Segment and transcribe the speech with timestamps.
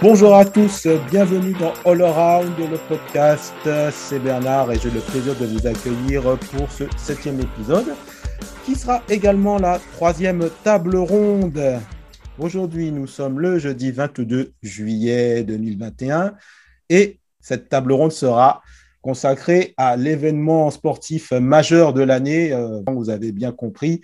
[0.00, 3.52] Bonjour à tous, bienvenue dans All Around, le podcast.
[3.90, 7.96] C'est Bernard et j'ai le plaisir de vous accueillir pour ce septième épisode
[8.64, 11.60] qui sera également la troisième table ronde.
[12.38, 16.34] Aujourd'hui, nous sommes le jeudi 22 juillet 2021
[16.88, 18.62] et cette table ronde sera
[19.02, 22.52] consacrée à l'événement sportif majeur de l'année.
[22.52, 24.02] Euh, vous avez bien compris,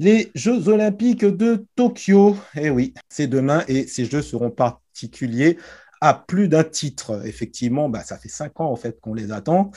[0.00, 2.36] les Jeux olympiques de Tokyo.
[2.56, 4.50] Eh oui, c'est demain et ces Jeux seront
[6.00, 7.22] à plus d'un titre.
[7.24, 9.70] Effectivement, bah, ça fait cinq ans en fait qu'on les attend.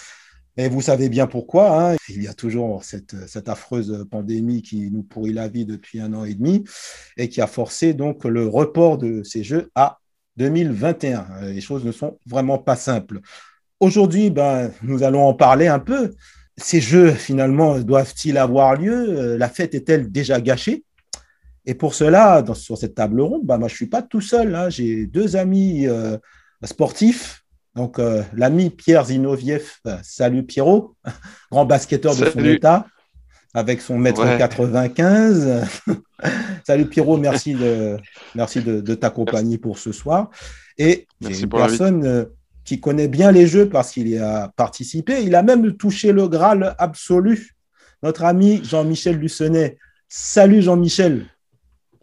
[0.58, 1.92] Et vous savez bien pourquoi.
[1.92, 1.96] Hein.
[2.10, 6.14] Il y a toujours cette, cette, affreuse pandémie qui nous pourrit la vie depuis un
[6.14, 6.66] an et demi
[7.18, 10.00] et qui a forcé donc le report de ces Jeux à
[10.38, 11.42] 2021.
[11.54, 13.22] Les choses ne sont vraiment pas simples.
[13.80, 16.14] Aujourd'hui, ben, nous allons en parler un peu
[16.58, 19.36] ces jeux, finalement, doivent-ils avoir lieu?
[19.38, 20.84] La fête est-elle déjà gâchée?
[21.66, 24.56] Et pour cela, sur cette table ronde, bah, moi, je ne suis pas tout seul.
[24.56, 24.70] Hein.
[24.70, 26.18] J'ai deux amis euh,
[26.64, 27.44] sportifs.
[27.76, 30.96] Donc, euh, l'ami Pierre Zinoviev, salut Pierrot,
[31.52, 32.86] grand basketteur de son état,
[33.54, 35.66] avec son mètre 95.
[36.68, 37.98] salut Pierrot, merci de,
[38.36, 40.32] merci de, t'accompagner pour ce soir.
[40.78, 42.28] Et une personne
[42.66, 45.24] qui connaît bien les jeux parce qu'il y a participé.
[45.24, 47.56] Il a même touché le Graal absolu.
[48.04, 49.78] Notre ami Jean-Michel Lucenay.
[50.10, 51.28] Salut Jean-Michel.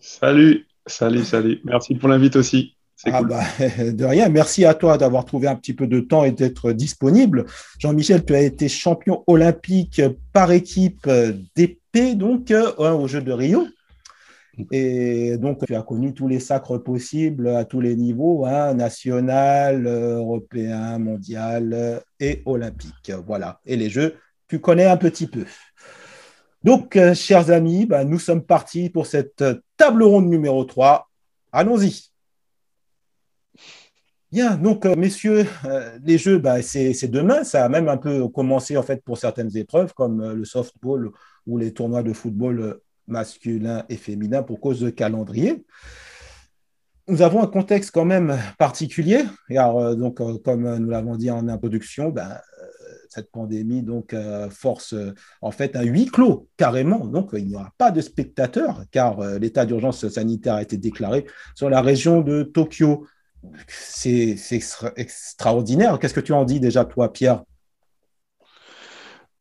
[0.08, 1.60] Salut, salut, salut.
[1.64, 2.74] Merci pour l'invite aussi.
[3.04, 3.42] Ah bah,
[3.92, 4.30] de rien.
[4.30, 7.44] Merci à toi d'avoir trouvé un petit peu de temps et d'être disponible.
[7.78, 10.00] Jean-Michel, tu as été champion olympique
[10.32, 11.08] par équipe
[11.54, 13.66] d'épée, donc, euh, aux Jeux de Rio.
[14.72, 19.86] Et donc, tu as connu tous les sacres possibles à tous les niveaux, hein, national,
[19.86, 23.12] européen, mondial et olympique.
[23.26, 23.60] Voilà.
[23.66, 24.16] Et les jeux,
[24.48, 25.44] tu connais un petit peu.
[26.64, 29.44] Donc, euh, chers amis, bah, nous sommes partis pour cette
[29.76, 31.08] table ronde numéro 3.
[31.52, 32.10] Allons-y.
[34.30, 37.44] Bien, donc, euh, messieurs, euh, les jeux, bah, c'est demain.
[37.44, 41.10] Ça a même un peu commencé, en fait, pour certaines épreuves, comme le softball
[41.46, 45.64] ou les tournois de football masculin et féminin pour cause de calendrier.
[47.08, 49.24] Nous avons un contexte quand même particulier.
[49.50, 52.57] Euh, donc, euh, comme nous l'avons dit en introduction, euh,
[53.10, 54.14] cette pandémie donc
[54.50, 54.94] force
[55.40, 57.06] en fait un huis clos carrément.
[57.06, 61.70] Donc, il n'y aura pas de spectateurs car l'état d'urgence sanitaire a été déclaré sur
[61.70, 63.06] la région de Tokyo.
[63.68, 64.36] C'est
[64.96, 65.98] extraordinaire.
[65.98, 67.44] Qu'est-ce que tu en dis déjà, toi, Pierre?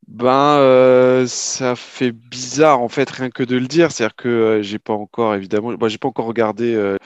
[0.07, 3.91] Ben, euh, ça fait bizarre en fait, rien que de le dire.
[3.91, 6.97] C'est-à-dire que euh, j'ai pas encore, évidemment, moi j'ai pas encore regardé euh,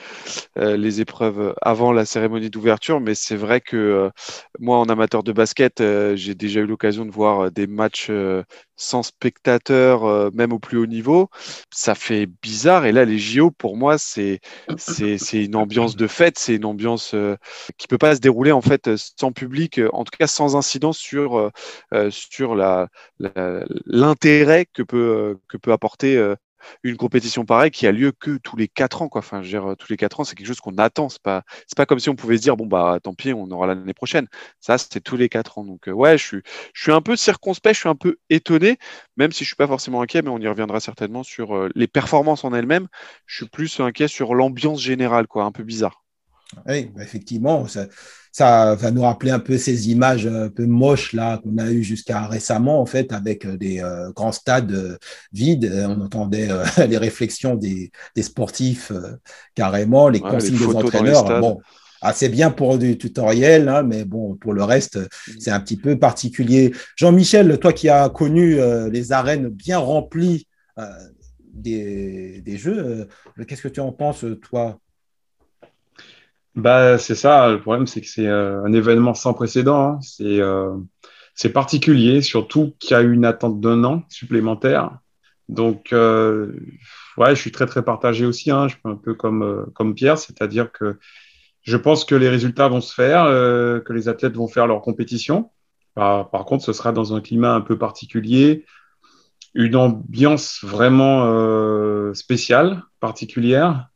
[0.56, 4.10] les épreuves avant la cérémonie d'ouverture, mais c'est vrai que
[4.60, 5.82] moi, en amateur de basket,
[6.14, 8.10] j'ai déjà eu l'occasion de voir des matchs
[8.76, 11.28] sans spectateurs, même au plus haut niveau,
[11.70, 12.86] ça fait bizarre.
[12.86, 14.40] Et là, les JO, pour moi, c'est
[14.76, 17.14] c'est une ambiance de fête, c'est une ambiance
[17.78, 21.50] qui peut pas se dérouler en fait sans public, en tout cas sans incidence sur
[22.10, 26.34] sur la l'intérêt que peut que peut apporter
[26.82, 29.08] une compétition pareille qui a lieu que tous les quatre ans.
[29.08, 29.20] Quoi.
[29.20, 31.08] Enfin, veux tous les quatre ans, c'est quelque chose qu'on attend.
[31.08, 33.50] C'est pas, c'est pas comme si on pouvait se dire, bon, bah, tant pis, on
[33.50, 34.28] aura l'année prochaine.
[34.60, 35.64] Ça, c'est tous les quatre ans.
[35.64, 36.42] Donc, euh, ouais, je suis,
[36.74, 38.78] je suis un peu circonspect, je suis un peu étonné,
[39.16, 41.86] même si je suis pas forcément inquiet, mais on y reviendra certainement sur euh, les
[41.86, 42.88] performances en elles-mêmes.
[43.26, 46.01] Je suis plus inquiet sur l'ambiance générale, quoi, un peu bizarre.
[46.66, 47.86] Oui, effectivement, ça,
[48.30, 51.82] ça, va nous rappeler un peu ces images un peu moches là qu'on a eues
[51.82, 54.96] jusqu'à récemment en fait avec euh, des euh, grands stades euh,
[55.32, 55.70] vides.
[55.86, 56.48] On entendait
[56.88, 58.92] les réflexions des, des sportifs
[59.54, 61.40] carrément, les consignes des entraîneurs.
[61.40, 61.60] Bon,
[62.00, 64.98] assez bien pour du tutoriel, hein, mais bon, pour le reste,
[65.38, 66.72] c'est un petit peu particulier.
[66.96, 68.58] Jean-Michel, toi qui as connu
[68.90, 70.48] les arènes bien remplies
[71.52, 73.08] des, des, jeux,
[73.46, 74.80] qu'est-ce que tu en penses, toi?
[76.54, 77.50] Bah, c'est ça.
[77.50, 79.80] Le problème, c'est que c'est euh, un événement sans précédent.
[79.80, 79.98] Hein.
[80.02, 80.74] C'est euh,
[81.52, 84.98] particulier, surtout qu'il y a eu une attente d'un an supplémentaire.
[85.48, 86.52] Donc, euh,
[87.16, 88.50] ouais, je suis très, très partagé aussi.
[88.50, 88.68] Hein.
[88.68, 90.98] Je suis un peu comme, euh, comme Pierre, c'est-à-dire que
[91.62, 94.80] je pense que les résultats vont se faire, euh, que les athlètes vont faire leur
[94.82, 95.50] compétition.
[95.94, 98.64] Par, par, contre, ce sera dans un climat un peu particulier,
[99.54, 103.88] une ambiance vraiment euh, spéciale, particulière.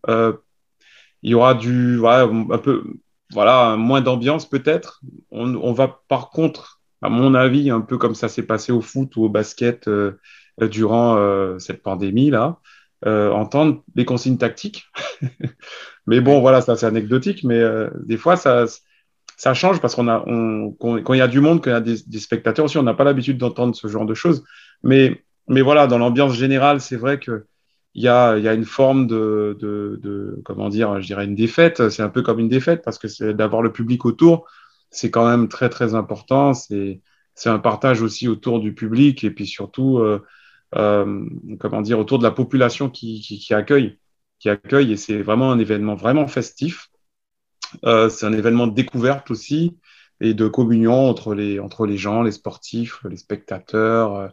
[1.26, 2.84] Il y aura du, voilà, un peu,
[3.32, 5.00] voilà, moins d'ambiance peut-être.
[5.32, 8.81] On, on, va par contre, à mon avis, un peu comme ça s'est passé au
[8.81, 10.12] foot ou au basket euh,
[10.61, 12.61] durant euh, cette pandémie-là,
[13.06, 14.87] euh, entendre les consignes tactiques.
[16.06, 17.61] mais bon, voilà, ça c'est anecdotique, mais
[18.05, 18.67] des fois, ça,
[19.37, 21.76] ça change parce qu'on a, on, quand il y a du monde, quand il y
[21.76, 24.44] a des, des spectateurs aussi, on n'a pas l'habitude d'entendre ce genre de choses.
[24.84, 27.46] Mais, mais voilà, dans l'ambiance générale, c'est vrai que
[27.96, 31.34] il y a, y a, une forme de, de, de, comment dire, je dirais une
[31.34, 31.88] défaite.
[31.88, 34.46] C'est un peu comme une défaite parce que d'avoir le public autour,
[34.90, 36.54] c'est quand même très très important.
[36.54, 37.00] C'est
[37.34, 40.25] c'est un partage aussi autour du public et puis surtout, euh,
[40.76, 41.26] euh,
[41.60, 43.99] comment dire, autour de la population qui, qui, qui accueille,
[44.40, 44.92] qui accueille.
[44.92, 46.88] Et c'est vraiment un événement vraiment festif.
[47.84, 49.78] Euh, c'est un événement de découverte aussi
[50.20, 54.28] et de communion entre les, entre les gens, les sportifs, les spectateurs euh,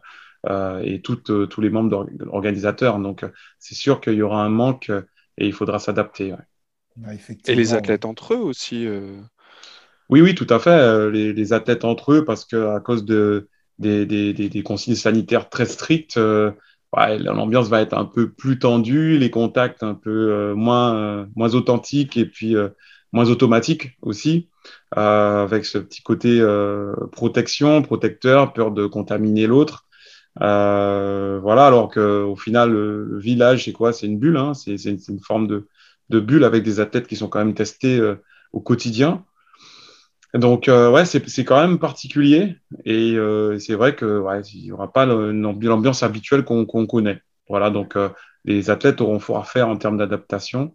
[0.49, 2.99] et toutes, euh, tous les membres organisateurs.
[2.99, 3.25] Donc,
[3.59, 4.91] c'est sûr qu'il y aura un manque
[5.37, 6.33] et il faudra s'adapter.
[6.97, 7.17] Ouais.
[7.47, 8.87] et les athlètes entre eux aussi
[10.09, 11.09] Oui, oui, tout à fait.
[11.11, 13.49] Les, les athlètes entre eux, parce qu'à cause de,
[13.79, 18.59] des, des, des, des, consignes sanitaires très strictes, ouais, l'ambiance va être un peu plus
[18.59, 22.55] tendue, les contacts un peu moins, moins authentiques et puis
[23.13, 24.49] moins automatique aussi,
[24.97, 29.85] euh, avec ce petit côté euh, protection, protecteur, peur de contaminer l'autre.
[30.41, 33.93] Euh, voilà, alors qu'au final, le, village, c'est quoi?
[33.93, 35.67] C'est une bulle, hein c'est une, une, forme de,
[36.09, 38.15] de, bulle avec des athlètes qui sont quand même testés euh,
[38.51, 39.25] au quotidien.
[40.33, 42.57] Donc, euh, ouais, c'est quand même particulier.
[42.85, 47.21] Et euh, c'est vrai que ouais, n'y aura pas l'ambiance habituelle qu'on connaît.
[47.49, 47.95] Voilà, donc
[48.45, 50.73] les athlètes auront fort à faire en termes d'adaptation.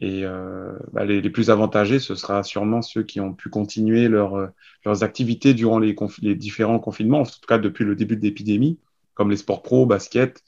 [0.00, 4.08] Et euh, bah, les, les, plus avantagés, ce sera sûrement ceux qui ont pu continuer
[4.08, 4.48] leur, euh,
[4.84, 8.78] leurs activités durant les, les, différents confinements, en tout cas depuis le début de l'épidémie,
[9.16, 10.44] comme les sports pro, basket,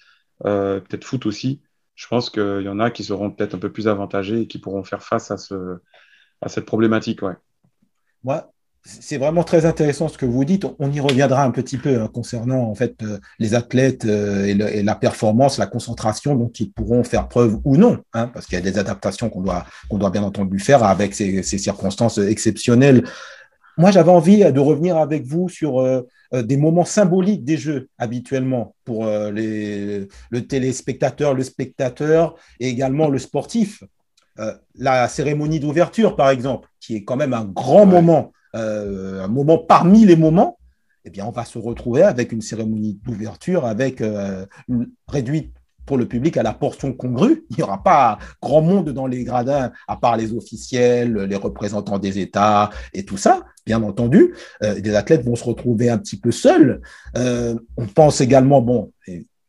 [0.46, 1.62] euh, peut-être foot aussi.
[1.96, 4.60] Je pense qu'il y en a qui seront peut-être un peu plus avantagés et qui
[4.60, 5.78] pourront faire face à, ce,
[6.40, 7.22] à cette problématique.
[7.22, 7.34] Ouais.
[8.84, 10.64] C'est vraiment très intéressant ce que vous dites.
[10.78, 14.82] On y reviendra un petit peu hein, concernant en fait euh, les athlètes euh, et,
[14.82, 18.62] la performance, la concentration dont ils pourront faire preuve ou non, hein, parce qu'il y
[18.62, 23.04] a des adaptations qu'on doit bien entendu faire avec ces circonstances exceptionnelles.
[23.78, 26.02] Moi, j'avais envie de revenir avec vous sur euh,
[26.34, 33.08] des moments symboliques des jeux habituellement pour euh, les, le téléspectateur, le spectateur et également
[33.08, 33.82] le sportif.
[34.38, 37.86] Euh, la cérémonie d'ouverture, par exemple, qui est quand même un grand ouais.
[37.86, 40.58] moment euh, un moment parmi les moments,
[41.04, 44.46] eh bien, on va se retrouver avec une cérémonie d'ouverture avec euh,
[45.06, 45.52] réduite
[45.88, 47.44] pour le public à la portion congrue.
[47.50, 51.98] Il n'y aura pas grand monde dans les gradins, à part les officiels, les représentants
[51.98, 54.34] des États et tout ça, bien entendu.
[54.62, 56.80] Euh, des athlètes vont se retrouver un petit peu seuls.
[57.16, 58.92] Euh, on pense également, bon,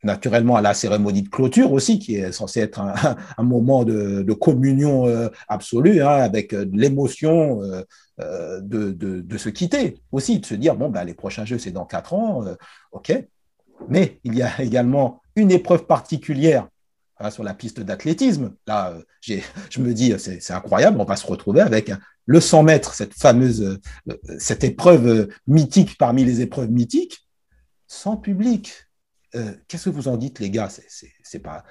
[0.04, 5.08] naturellement à la cérémonie de clôture aussi, qui est censée être un, moment de, communion
[5.08, 7.84] euh, absolue, hein, avec l'émotion euh,
[8.22, 11.86] euh, de, se quitter aussi, de se dire, bon, ben, les prochains jeux, c'est dans
[11.86, 12.44] quatre ans,
[12.92, 13.12] OK.
[13.88, 16.68] Mais il y a également une épreuve particulière
[17.20, 18.54] hein, sur la piste d'athlétisme.
[18.68, 19.40] Là, euh,
[19.70, 21.92] je me dis, c'est incroyable, on va se retrouver avec
[22.26, 23.80] le 100 mètres, cette fameuse,
[24.38, 27.28] cette épreuve mythique parmi les épreuves mythiques,
[27.88, 28.86] sans public.
[29.36, 30.70] Euh, Qu'est-ce que vous en dites, les gars?
[31.24, 31.64] C'est pas,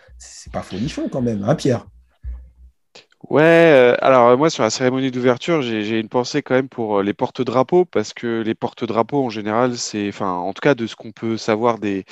[0.52, 1.86] pas folichon quand même, hein, Pierre?
[3.24, 7.02] Ouais, euh, alors moi sur la cérémonie d'ouverture, j'ai une pensée quand même pour euh,
[7.02, 10.94] les porte-drapeaux parce que les porte-drapeaux en général, c'est, enfin, en tout cas de ce
[10.94, 12.04] qu'on peut savoir des,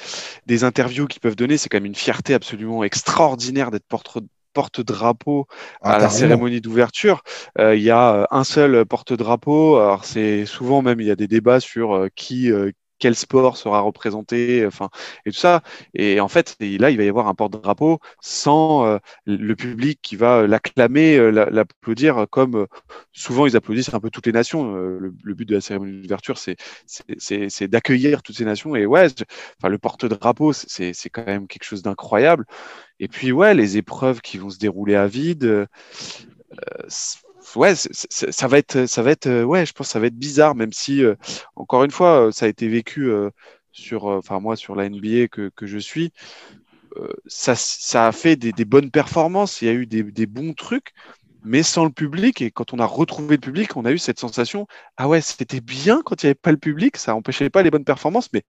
[0.46, 4.18] des interviews qu'ils peuvent donner, c'est quand même une fierté absolument extraordinaire d'être porte
[4.56, 5.46] porte-drapeau
[5.82, 7.22] à ah, la cérémonie d'ouverture.
[7.58, 9.76] Euh, il y a un seul porte-drapeau.
[9.76, 13.56] Alors c'est souvent même il y a des débats sur euh, qui euh, quel sport
[13.56, 14.88] sera représenté, enfin,
[15.24, 15.62] et tout ça.
[15.94, 20.16] Et en fait, là, il va y avoir un porte-drapeau sans euh, le public qui
[20.16, 22.66] va l'acclamer, euh, l'applaudir, comme euh,
[23.12, 24.74] souvent ils applaudissent un peu toutes les nations.
[24.74, 28.76] Le, le, but de la cérémonie d'ouverture, c'est d'accueillir toutes ces nations.
[28.76, 29.08] Et ouais,
[29.58, 32.44] enfin, le porte-drapeau, c'est quand même quelque chose d'incroyable.
[33.00, 35.66] Et puis, ouais, les épreuves qui vont se dérouler à vide.
[37.54, 40.18] Ouais, ça va être, ça va être, euh, ouais, je pense que ça va être
[40.18, 41.14] bizarre, même si, euh,
[41.54, 43.10] encore une fois, euh, ça a été vécu
[43.72, 46.12] sur, enfin moi sur la NBA que, que je suis,
[47.26, 50.54] ça, ça a fait des, des, bonnes performances, il y a eu des, des, bons
[50.54, 50.92] trucs,
[51.44, 52.40] mais sans le public.
[52.40, 55.60] Et quand on a retrouvé le public, on a eu cette sensation, ah ouais, c'était
[55.60, 58.44] bien quand il n'y avait pas le public, ça empêchait pas les bonnes performances, mais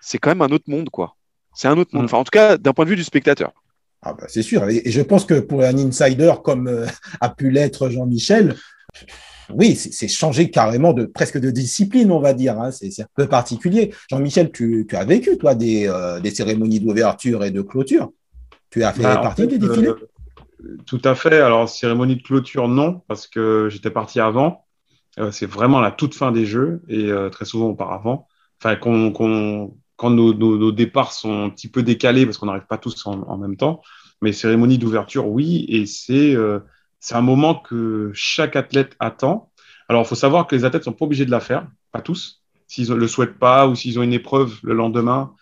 [0.00, 1.16] c'est quand même un autre monde, quoi.
[1.54, 2.04] C'est un autre monde.
[2.06, 3.52] Enfin, en tout cas, d'un point de vue du spectateur.
[4.02, 4.68] Ah bah c'est sûr.
[4.68, 6.86] Et, je pense que pour un insider comme euh,
[7.20, 8.54] a pu l'être Jean-Michel,
[9.50, 12.60] oui, c'est changer carrément de presque de discipline, on va dire.
[12.60, 12.70] Hein.
[12.70, 13.94] C'est un peu particulier.
[14.10, 18.10] Jean-Michel, tu, tu, as vécu, toi, des, euh, des cérémonies d'ouverture et de clôture.
[18.70, 19.88] Tu as fait bah, partie fait, des défilés?
[19.88, 21.40] euh, Tout à fait.
[21.40, 24.64] Alors, cérémonie de clôture, non, parce que j'étais parti avant.
[25.18, 28.26] Euh, c'est vraiment la toute fin des jeux et très souvent auparavant.
[28.60, 32.46] Enfin, qu'on qu quand nos, nos, nos, départs sont un petit peu décalés parce qu'on
[32.46, 33.82] n'arrive pas tous en, en, même temps.
[34.22, 36.60] Mais cérémonie d'ouverture, oui, et c'est euh,
[37.10, 39.50] un moment que chaque athlète attend.
[39.88, 42.42] Alors, il faut savoir que les athlètes sont pas obligés de la faire, pas tous.
[42.68, 45.34] S'ils ne le souhaitent pas ou s'ils ont une épreuve le lendemain,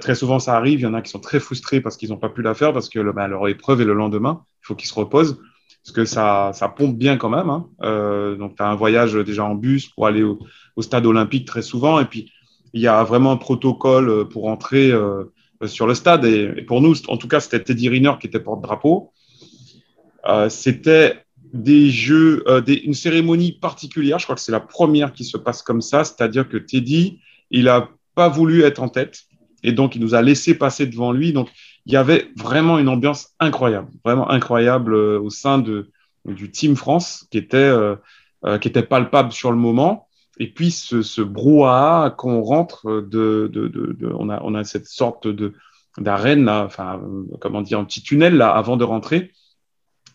[0.00, 0.80] très souvent, ça arrive.
[0.80, 2.72] Il y en a qui sont très frustrés parce qu'ils n'ont pas pu la faire
[2.72, 4.44] parce que bah, leur épreuve est le lendemain.
[4.62, 5.40] Il faut qu'ils se reposent
[5.82, 7.48] parce que ça, ça pompe bien quand même.
[7.48, 8.36] Hein.
[8.38, 10.38] donc, tu as un voyage déjà en bus pour aller au,
[10.80, 11.98] stade olympique très souvent.
[11.98, 12.30] Et puis,
[12.72, 14.92] il y a vraiment un protocole pour entrer
[15.66, 16.24] sur le stade.
[16.24, 19.12] Et, pour nous, en tout cas, c'était Teddy Riner qui était porte-drapeau.
[20.48, 24.18] c'était des jeux, euh, une cérémonie particulière.
[24.18, 27.20] Je crois que c'est la première qui se passe comme ça, c'est-à-dire que Teddy,
[27.50, 29.22] il a pas voulu être en tête
[29.62, 31.32] et donc il nous a laissé passer devant lui.
[31.32, 31.48] Donc
[31.86, 35.90] il y avait vraiment une ambiance incroyable, vraiment incroyable euh, au sein de,
[36.24, 37.96] du Team France qui était, euh,
[38.60, 40.05] qui était palpable sur le moment.
[40.38, 45.26] Et puis ce, brouhaha qu'on rentre de, de, de, on, a, on a cette sorte
[45.26, 45.54] de
[45.98, 47.00] d'arène enfin
[47.40, 49.32] comment dire, un petit tunnel là avant de rentrer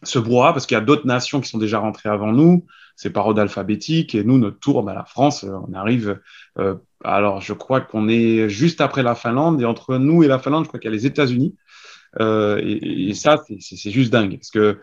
[0.04, 2.66] ce brouhaha parce qu'il y a d'autres nations qui sont déjà rentrées avant nous.
[2.96, 6.20] C'est par ordre alphabétique et nous, notre tour, bah, la France, euh, on arrive.
[6.60, 10.40] Euh, alors, je crois qu'on est juste après la Finlande et entre nous et la
[10.40, 11.56] Finlande, je crois qu'il y a les États-Unis.
[12.20, 14.82] Euh, et, et, ça, c'est juste dingue parce que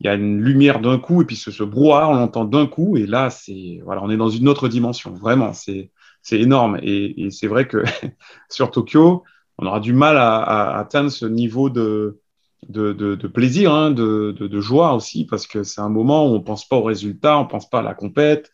[0.00, 2.66] il y a une lumière d'un coup et puis ce, ce brouhaha, on l'entend d'un
[2.66, 5.12] coup et là, c'est voilà, on est dans une autre dimension.
[5.14, 5.90] Vraiment, c'est
[6.22, 7.84] c'est énorme et, c'est vrai que
[8.50, 9.22] sur Tokyo,
[9.58, 12.20] on aura du mal à, atteindre ce niveau de
[12.68, 16.76] de, plaisir, hein, de, joie aussi, parce que c'est un moment où on pense pas
[16.76, 18.50] aux résultats, on pense pas à la compète.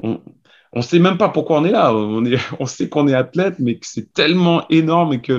[0.00, 0.20] On
[0.74, 1.94] ne sait même pas pourquoi on est là.
[1.94, 2.22] On,
[2.60, 5.32] on sait qu'on est athlète, mais que c'est tellement énorme et que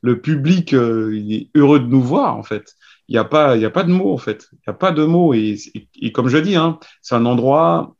[0.00, 2.74] le public euh, est heureux de nous voir, en fait.
[3.08, 4.48] Il n'y a, pas, y a pas de mots, en fait.
[4.52, 5.34] Il n'y a pas de mots.
[5.34, 5.56] Et,
[6.00, 7.94] et, comme je dis, hein, c'est un endroit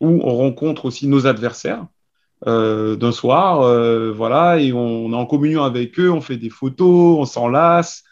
[0.00, 1.86] où on rencontre aussi nos adversaires.
[2.46, 6.36] Euh, d'un soir, euh, voilà, et on, on, est en communion avec eux, on fait
[6.36, 8.04] des photos, on s'enlace,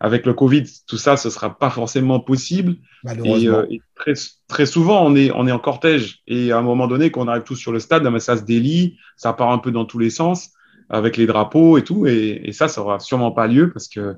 [0.00, 2.76] avec le Covid, tout ça, ce sera pas forcément possible.
[3.24, 4.14] Et, euh, très,
[4.48, 6.20] très, souvent, on est, on est en cortège.
[6.26, 8.42] Et à un moment donné, quand on arrive tous sur le stade, ben, ça se
[8.42, 10.50] délie, ça part un peu dans tous les sens,
[10.88, 12.06] avec les drapeaux et tout.
[12.06, 14.16] Et, et ça, ça aura sûrement pas lieu parce que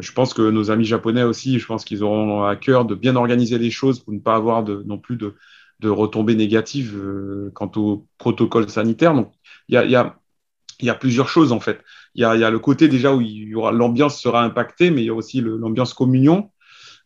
[0.00, 3.16] je pense que nos amis japonais aussi, je pense qu'ils auront à cœur de bien
[3.16, 5.34] organiser les choses pour ne pas avoir de, non plus de,
[5.80, 9.14] de retombées négatives euh, quant au protocole sanitaire.
[9.14, 9.32] Donc,
[9.68, 10.18] il y a, y, a,
[10.80, 11.80] y a plusieurs choses en fait
[12.14, 14.90] il y a, y a, le côté déjà où il y aura l'ambiance sera impactée,
[14.90, 16.50] mais il y a aussi l'ambiance communion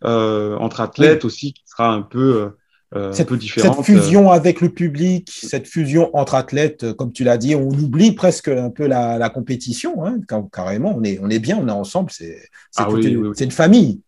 [0.04, 2.50] euh, entre athlètes aussi qui sera un peu
[2.96, 3.76] euh, cette, un peu différente.
[3.76, 7.68] Cette fusion avec le public, cette fusion entre athlètes, euh, comme tu l'as dit, on
[7.68, 10.04] oublie presque un peu la, la compétition.
[10.04, 10.20] Hein,
[10.52, 12.38] carrément, on est, on est bien, on est ensemble, c'est
[12.76, 14.00] ah oui, une, oui, une famille.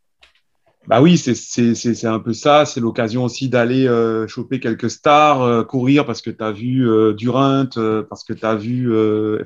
[0.87, 2.65] Bah oui, c'est un peu ça.
[2.65, 6.89] C'est l'occasion aussi d'aller euh, choper quelques stars, euh, courir parce que tu as vu
[6.89, 8.91] euh, Durant, euh, parce que tu as vu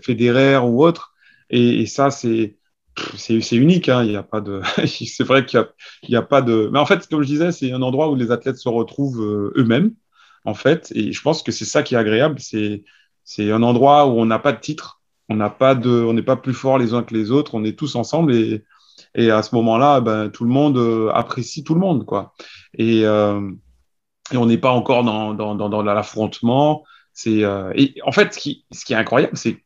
[0.00, 1.12] Federer ou autre.
[1.50, 2.56] Et, et ça, c'est
[3.16, 3.88] c'est unique.
[3.88, 4.04] Hein.
[4.04, 4.62] Il y a pas de.
[4.86, 5.64] c'est vrai qu'il
[6.08, 6.68] n'y a, a, pas de.
[6.72, 9.52] Mais en fait, comme je disais, c'est un endroit où les athlètes se retrouvent euh,
[9.56, 9.92] eux-mêmes,
[10.44, 10.92] en fait.
[10.94, 12.36] Et je pense que c'est ça qui est agréable.
[12.40, 12.84] C'est
[13.24, 16.22] c'est un endroit où on n'a pas de titre, on n'a pas de, on n'est
[16.22, 17.54] pas plus fort les uns que les autres.
[17.54, 18.64] On est tous ensemble et
[19.14, 22.34] et à ce moment-là, ben, tout le monde euh, apprécie tout le monde, quoi.
[22.74, 23.50] Et, euh,
[24.32, 26.84] et on n'est pas encore dans dans, dans, dans l'affrontement.
[27.12, 29.63] C'est euh, et en fait, ce qui, ce qui est incroyable, c'est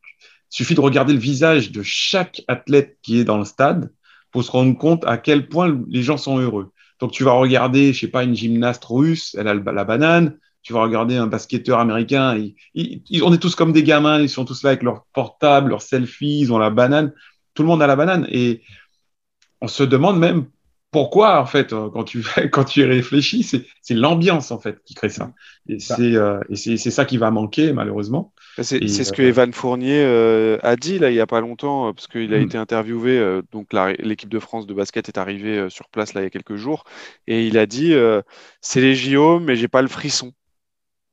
[0.49, 3.91] suffit de regarder le visage de chaque athlète qui est dans le stade
[4.31, 6.71] pour se rendre compte à quel point les gens sont heureux.
[6.99, 10.37] Donc, tu vas regarder, je sais pas, une gymnaste russe, elle a la banane.
[10.61, 12.37] Tu vas regarder un basketteur américain.
[12.75, 14.19] On est tous comme des gamins.
[14.19, 16.41] Ils sont tous là avec leur portable, leur selfie.
[16.41, 17.13] Ils ont la banane.
[17.53, 18.27] Tout le monde a la banane.
[18.29, 18.61] Et
[19.61, 20.47] on se demande même
[20.91, 24.95] pourquoi, en fait, euh, quand tu, quand tu y réfléchis, c'est l'ambiance, en fait, qui
[24.95, 25.31] crée ça.
[25.67, 28.33] Et euh, c'est ça qui va manquer, malheureusement.
[28.61, 31.93] C'est ce que euh, Evan Fournier euh, a dit là il n'y a pas longtemps,
[31.93, 32.43] parce qu'il a mm.
[32.43, 33.41] été interviewé.
[33.51, 33.67] donc
[33.99, 36.83] l'équipe de France de basket est arrivée sur place là il y a quelques jours,
[37.27, 37.93] et il a dit
[38.61, 40.33] c'est les JO, mais j'ai pas le frisson.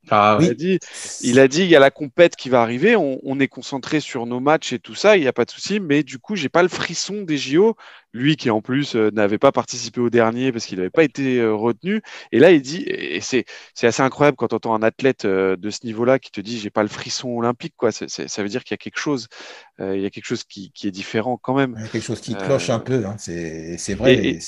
[0.09, 0.79] Ah, il, a dit,
[1.21, 4.25] il a dit il y a la compète qui va arriver, on, est concentré sur
[4.25, 6.49] nos matchs et tout ça, il n'y a pas de souci, mais du coup, j'ai
[6.49, 7.75] pas le frisson des JO.
[8.13, 11.39] Lui qui en plus euh, n'avait pas participé au dernier parce qu'il n'avait pas été
[11.39, 12.01] euh, retenu.
[12.31, 13.45] Et là, il dit, et c'est
[13.83, 16.71] assez incroyable quand on entend un athlète euh, de ce niveau-là qui te dit j'ai
[16.71, 17.91] pas le frisson olympique, quoi.
[17.91, 19.27] ça veut dire qu'il y a quelque chose,
[19.79, 21.75] il y a quelque chose qui, qui, est différent quand même.
[21.77, 23.15] Il y a quelque chose qui cloche un peu, hein.
[23.17, 24.15] c'est vrai.
[24.15, 24.39] Et,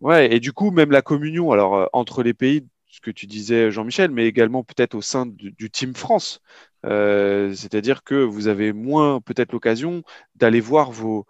[0.00, 2.64] ouais, et du coup, même la communion, alors entre les pays
[2.94, 6.40] ce que tu disais, Jean-Michel, mais également peut-être au sein du, Team France.
[6.86, 10.04] Euh, c'est-à-dire que vous avez moins peut-être l'occasion
[10.36, 11.26] d'aller voir vos.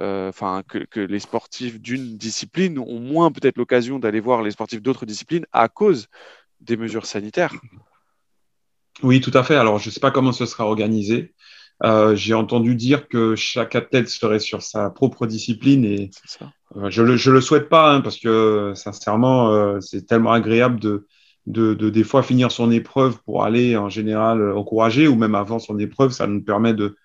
[0.00, 4.82] Euh, enfin, que, les sportifs d'une discipline ont moins peut-être l'occasion d'aller voir les sportifs
[4.82, 6.08] d'autres disciplines à cause
[6.60, 7.54] des mesures sanitaires.
[9.02, 9.56] Oui, tout à fait.
[9.56, 11.34] Alors, je ne sais pas comment ce sera organisé.
[11.84, 16.10] Euh, j'ai entendu dire que chaque athlète serait sur sa propre discipline et
[16.88, 21.06] je le je le souhaite pas hein, parce que sincèrement euh, c'est tellement agréable de,
[21.46, 25.58] de, de des fois finir son épreuve pour aller en général encourager ou même avant
[25.58, 26.96] son épreuve ça nous permet de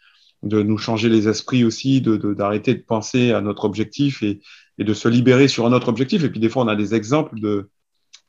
[0.43, 4.41] de nous changer les esprits aussi, de d'arrêter de, penser à notre objectif et,
[4.77, 6.23] et, de se libérer sur un autre objectif.
[6.23, 7.69] Et puis des fois, on a des exemples de,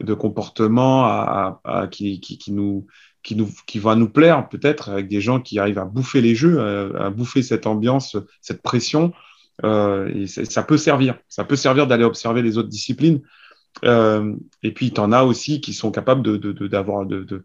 [0.01, 2.87] de comportements à, à, qui, qui, qui, nous,
[3.23, 6.35] qui, nous, qui va nous plaire peut-être avec des gens qui arrivent à bouffer les
[6.35, 6.61] jeux,
[6.97, 9.13] à, bouffer cette ambiance, cette pression.
[9.63, 11.19] Euh, et ça peut servir.
[11.29, 13.21] Ça peut servir d'aller observer les autres disciplines.
[13.85, 16.23] Euh, et puis, tu en as aussi qui sont capables
[16.69, 17.45] d'avoir de, de,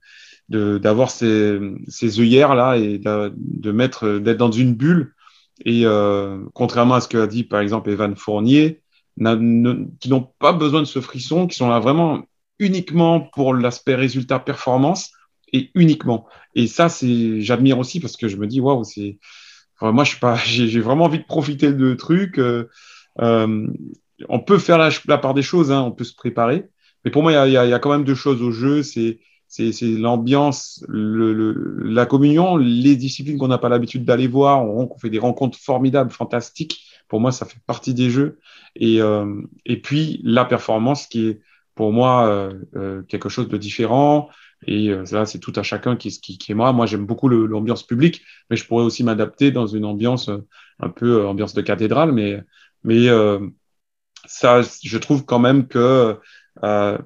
[0.50, 5.14] de, d'avoir ces, ces œillères là et de, mettre d'être dans une bulle
[5.66, 8.82] et euh, contrairement à ce qu'a dit par exemple Evan Fournier
[9.18, 12.22] qui n'ont pas besoin de ce frisson qui sont là vraiment
[12.58, 15.12] uniquement pour l'aspect résultat performance
[15.52, 19.20] et uniquement et ça c'est j'admire aussi parce que je me dis waouh c'est
[19.82, 22.70] moi je suis pas j'ai vraiment envie de profiter de trucs euh,
[23.22, 23.68] euh,
[24.28, 26.66] on peut faire la, la part des choses hein, on peut se préparer
[27.04, 29.20] mais pour moi il y a, y a quand même deux choses au jeu c'est
[29.82, 31.52] l'ambiance, le,
[31.84, 34.64] la communion, les disciplines qu'on n'a pas l'habitude d'aller voir.
[34.64, 36.86] On, fait des rencontres formidables, fantastiques.
[37.08, 38.38] Pour moi, ça fait partie des jeux.
[38.76, 41.42] Et, euh, et puis la performance qui est
[41.74, 44.30] pour moi euh, euh quelque chose de différent.
[44.68, 46.74] Et euh, là, c'est tout à chacun qui, qui, qui est moi.
[46.74, 50.46] Moi, j'aime beaucoup l'ambiance publique, mais je pourrais aussi m'adapter dans une ambiance euh,
[50.80, 52.12] un peu ambiance de cathédrale.
[52.12, 52.42] Mais,
[52.84, 53.08] mais
[54.26, 56.18] ça, je trouve quand même que
[56.64, 56.98] euh,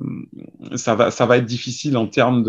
[0.76, 2.44] ça, va, ça va être difficile en termes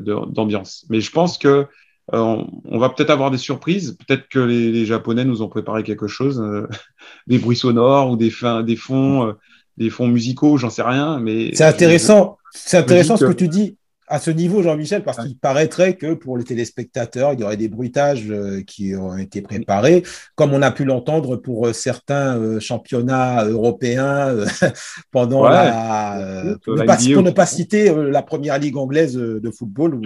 [0.00, 0.84] d'ambiance.
[0.84, 1.66] De, Mais je pense que
[2.12, 3.96] euh, on, va peut-être avoir des surprises.
[4.06, 6.66] Peut-être que les, les, Japonais nous ont préparé quelque chose, euh,
[7.26, 9.32] des bruits sonores ou des, fins, des fonds, euh,
[9.76, 11.20] des fonds musicaux, j'en sais rien.
[11.20, 12.38] Mais c'est intéressant.
[12.52, 13.76] C'est intéressant ce que tu dis
[14.10, 17.68] à ce niveau, Jean-Michel, parce qu'il paraîtrait que pour les téléspectateurs, il y aurait des
[17.68, 20.02] bruitages euh, qui ont été préparés,
[20.34, 24.34] comme on a pu l'entendre pour euh, certains euh, championnats européens
[25.12, 26.56] pendant la.
[26.64, 30.02] pour, ne pas, pour, ne pas, citer la première ligue anglaise de football où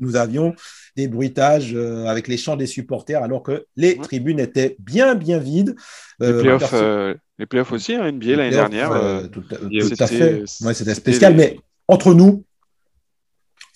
[0.00, 0.54] nous avions
[0.96, 5.74] des bruitages avec les chants des supporters, alors que les tribunes étaient bien, bien vides.
[6.20, 8.90] Les playoffs, aussi, hein, NBA l'année dernière.
[9.32, 10.44] tout, tout à fait.
[10.62, 12.44] Ouais, C'était spécial, mais entre nous,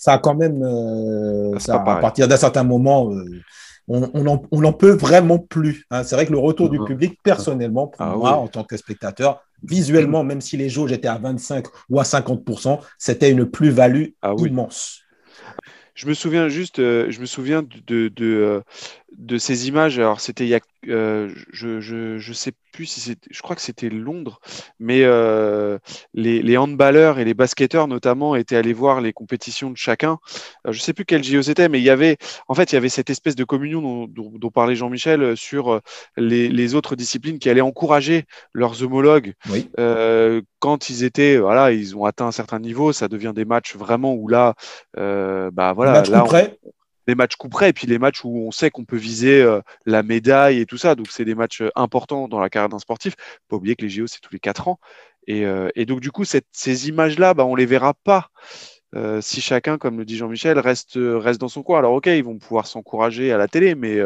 [0.03, 3.25] ça a quand même, euh, ça, à partir d'un certain moment, euh,
[3.87, 5.87] on n'en peut vraiment plus.
[5.93, 6.03] Hein.
[6.03, 9.45] C'est vrai que le retour du public, personnellement, pour ah moi, en tant que spectateur,
[9.63, 14.35] visuellement, même si les jauges étaient à 25 ou à 50%, c'était une plus-value ah
[14.39, 15.03] immense.
[15.95, 18.61] Je me souviens juste, euh, je me souviens de, de,
[19.17, 20.01] de, ces images.
[20.01, 23.63] Alors, c'était il y a, je, je, je sais plus si c'était, je crois que
[23.63, 24.41] c'était Londres,
[24.81, 25.79] mais euh,
[26.15, 30.19] les, les, handballeurs et les basketteurs notamment étaient allés voir les compétitions de chacun.
[30.67, 32.17] Euh, je sais plus quel JO c'était, mais il y avait,
[32.49, 35.73] en fait, il y avait cette espèce de communion dont, dont, parlait Jean-Michel euh, sur
[35.73, 35.81] euh,
[36.17, 39.69] les, les, autres disciplines qui allaient encourager leurs homologues oui.
[39.79, 42.93] euh, quand ils étaient, voilà, ils ont atteint un certain niveau.
[42.93, 44.55] Ça devient des matchs vraiment où là,
[44.97, 46.29] euh, bah voilà, là, on,
[47.07, 49.61] les matchs coup près et puis les matchs où on sait qu'on peut viser euh,
[49.87, 50.95] la médaille et tout ça.
[50.95, 53.15] Donc, c'est des matchs euh, importants dans la carrière d'un sportif.
[53.49, 54.79] Pas oublier que les JO, c'est tous les quatre ans.
[55.27, 58.29] Et, euh, et donc, du coup, cette, ces images-là, bah, on les verra pas
[58.95, 61.79] euh, si chacun, comme le dit Jean-Michel, reste, reste dans son coin.
[61.79, 63.99] Alors, OK, ils vont pouvoir s'encourager à la télé, mais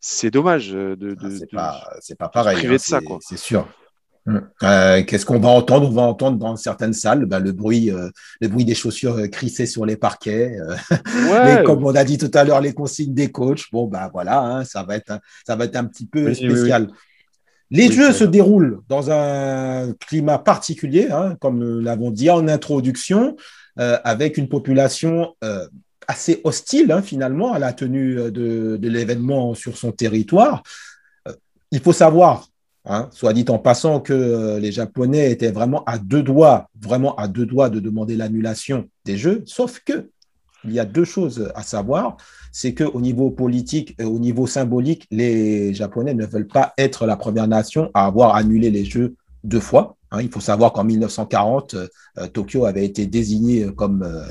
[0.00, 2.56] c'est dommage de, de, ah, c'est pas, c'est pas pareil.
[2.56, 3.18] Priver hein, de ça, quoi.
[3.20, 3.66] C'est sûr.
[4.62, 5.88] Euh, Qu'est-ce qu'on va entendre?
[5.88, 9.26] On va entendre dans certaines salles ben, le bruit, euh, le bruit des chaussures euh,
[9.26, 10.56] crissées sur les parquets.
[11.30, 11.60] Ouais.
[11.60, 13.64] et comme on a dit tout à l'heure, les consignes des coachs.
[13.72, 16.82] Bon, ben voilà, hein, ça va être, ça va être un petit peu oui, spécial.
[16.82, 17.78] Oui, oui.
[17.78, 23.36] Les jeux se déroulent dans un climat particulier, hein, comme nous l'avons dit en introduction,
[23.78, 25.34] euh, avec une population
[26.08, 30.64] assez hostile hein, finalement à la tenue de, de l'événement sur son territoire.
[31.70, 32.48] il faut savoir
[32.86, 37.14] Hein, soit dit en passant que euh, les Japonais étaient vraiment à deux doigts, vraiment
[37.16, 40.08] à deux doigts de demander l'annulation des Jeux, sauf que
[40.64, 42.16] il y a deux choses à savoir,
[42.52, 47.06] c'est que au niveau politique et au niveau symbolique, les Japonais ne veulent pas être
[47.06, 49.14] la première nation à avoir annulé les Jeux
[49.44, 49.96] deux fois.
[50.10, 54.24] Hein, il faut savoir qu'en 1940, euh, Tokyo avait été désignée comme euh,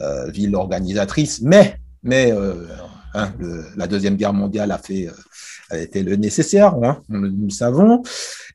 [0.00, 2.66] euh, ville organisatrice, mais mais euh,
[3.14, 3.32] hein,
[3.76, 5.08] la deuxième guerre mondiale a fait
[5.78, 8.02] était le nécessaire, hein, nous, le savons.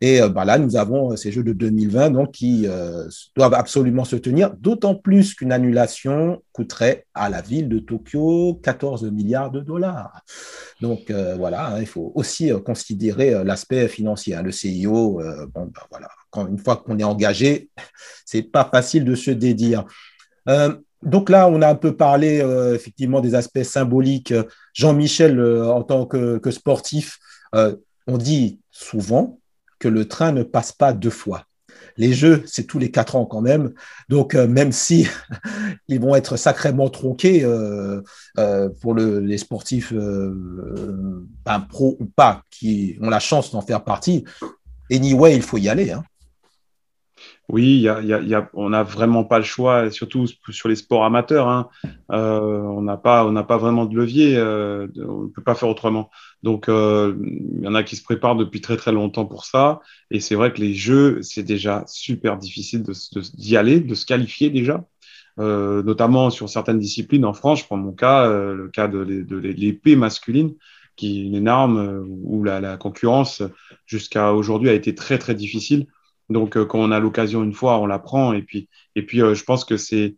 [0.01, 3.53] Et euh, bah, là, nous avons euh, ces Jeux de 2020 donc, qui euh, doivent
[3.53, 9.51] absolument se tenir, d'autant plus qu'une annulation coûterait à la ville de Tokyo 14 milliards
[9.51, 10.21] de dollars.
[10.82, 14.36] Donc voilà, hein, il faut aussi considérer l'aspect financier.
[14.36, 14.43] Hein.
[14.43, 15.21] Le CIO,
[15.53, 17.69] bon, bah, voilà, quand, une fois qu'on est engagé,
[18.25, 19.86] c'est pas facile de se dédire.
[21.03, 24.33] Donc là, on a un peu parlé euh, effectivement des aspects symboliques.
[24.73, 27.19] Jean-Michel, euh, en tant que, sportif,
[27.55, 27.75] euh,
[28.07, 29.39] on dit souvent
[29.79, 31.45] que le train ne passe pas deux fois.
[31.95, 33.73] les jeux, c'est tous les quatre ans quand même.
[34.09, 35.07] Donc, même si
[35.88, 37.45] ils vont être sacrément tronqués
[38.81, 44.25] pour les sportifs, ben, pro ou pas, qui ont la chance d'en faire partie,
[44.91, 45.91] anyway, il faut y aller.
[45.91, 46.03] Hein.
[47.49, 47.88] Oui,
[48.53, 51.47] on n'a vraiment pas le choix, surtout sur les sports amateurs.
[51.47, 51.67] Hein.
[52.12, 54.38] Euh, on n'a pas, pas vraiment de levier.
[54.38, 56.12] Euh, on ne peut pas faire autrement.
[56.43, 59.79] Donc, euh, il y en a qui se préparent depuis très très longtemps pour ça.
[60.12, 62.83] Et c'est vrai que les jeux, c'est déjà super difficile
[63.33, 64.85] d'y aller, de se qualifier déjà.
[65.38, 70.53] notamment sur certaines disciplines en France, je prends mon cas, le cas de, l'épée masculine,
[70.95, 73.41] qui est une arme où la concurrence
[73.88, 75.88] jusqu'à aujourd'hui a été très très difficile.
[76.30, 78.34] Donc, euh, quand on a l'occasion une fois, on la prend.
[78.34, 80.15] Et puis, et puis euh, je pense que c'est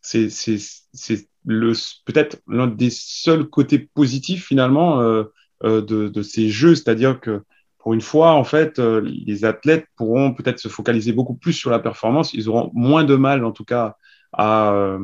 [0.00, 1.72] c'est le
[2.04, 5.24] peut-être l'un des seuls côtés positifs finalement euh,
[5.62, 7.42] de, de, ces jeux, c'est-à-dire que
[7.78, 11.78] pour une fois, en fait, les athlètes pourront peut-être se focaliser beaucoup plus sur la
[11.78, 12.32] performance.
[12.34, 13.96] Ils auront moins de mal, en tout cas,
[14.32, 14.98] à,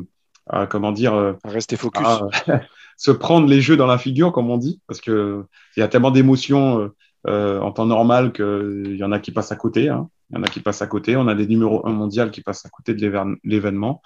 [0.47, 2.07] à comment dire, à rester focus,
[2.97, 5.87] se prendre les jeux dans la figure, comme on dit, parce que il y a
[5.87, 6.91] tellement d'émotions
[7.27, 9.89] en temps normal qu'il y en a qui passent à côté.
[9.89, 10.09] Hein.
[10.35, 11.15] Il y en a qui passent à côté.
[11.15, 14.01] On a des numéros 1 mondial qui passent à côté de l'événement.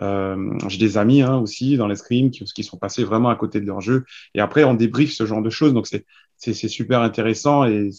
[0.00, 3.60] Euh, J'ai des amis hein, aussi dans l'escrime qui, qui sont passés vraiment à côté
[3.60, 4.06] de leur jeu.
[4.34, 5.74] Et après, on débriefe ce genre de choses.
[5.74, 7.66] Donc, c'est super intéressant.
[7.66, 7.90] Et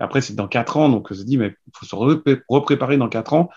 [0.00, 0.88] après, c'est dans quatre ans.
[0.88, 1.94] Donc, on se dit, mais il faut se
[2.48, 3.50] repréparer dans quatre ans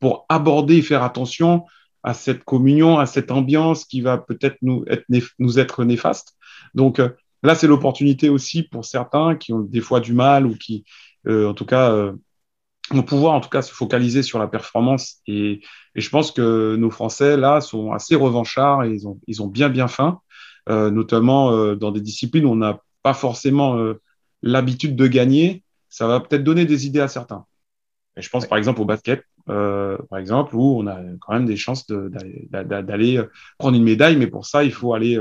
[0.00, 1.64] pour aborder et faire attention
[2.02, 6.36] à cette communion, à cette ambiance qui va peut-être nous être, néfaste.
[6.74, 7.10] Donc, euh,
[7.42, 10.84] là, c'est l'opportunité aussi pour certains qui ont des fois du mal ou qui,
[11.26, 12.12] euh, en tout cas,
[12.92, 15.16] on pouvoir en tout cas se focaliser sur la performance.
[15.26, 15.60] Et,
[15.94, 19.70] je pense que nos Français, là, sont assez revanchards et ils ont, ils ont bien,
[19.70, 20.20] bien faim,
[20.68, 23.94] euh, notamment euh, dans des disciplines où on n'a pas forcément euh,
[24.42, 25.64] l'habitude de gagner.
[25.88, 27.46] Ça va peut-être donner des idées à certains.
[28.18, 31.56] Et je pense par exemple au basket, par exemple, où on a quand même des
[31.56, 33.20] chances d'aller
[33.58, 35.18] prendre une médaille, mais pour ça, il faut aller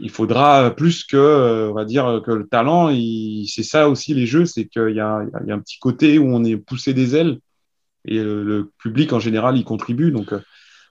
[0.00, 2.90] il faudra plus que, euh, on va dire, que le talent.
[3.46, 6.56] C'est ça aussi les jeux, c'est qu'il y, a un petit côté où on est
[6.56, 7.38] poussé des ailes
[8.06, 10.10] et le, public en général y contribue.
[10.10, 10.40] Donc, euh,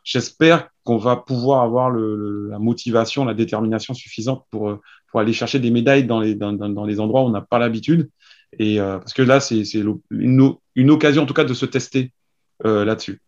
[0.04, 5.60] j'espère qu'on va pouvoir avoir la motivation, la détermination suffisante pour, euh, pour aller chercher
[5.60, 8.10] des médailles dans les, dans, dans les endroits où on n'a pas l'habitude.
[8.58, 12.12] Et parce que là, c'est une, une, occasion en tout cas de se tester
[12.64, 13.22] là-dessus.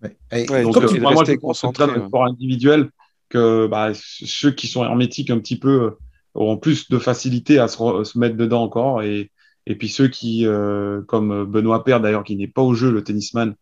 [0.00, 0.46] Ouais.
[0.62, 2.88] donc, je pense que le sport individuel,
[3.28, 5.90] que bah, ceux qui sont hermétiques un petit peu euh,
[6.34, 9.02] auront plus de facilité à se, mettre dedans encore.
[9.02, 9.30] Et,
[9.66, 13.02] et puis ceux qui, euh, comme Benoît Père d'ailleurs, qui n'est pas au jeu, le
[13.02, 13.54] tennisman,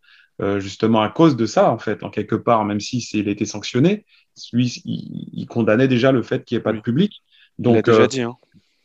[0.42, 3.32] euh, justement à cause de ça, en fait, en quelque part, même si il a
[3.32, 4.04] été sanctionné,
[4.52, 7.22] lui, il, condamnait déjà le fait qu'il n'y ait pas de public.
[7.58, 8.20] Donc, il a déjà dit.
[8.20, 8.36] Hein.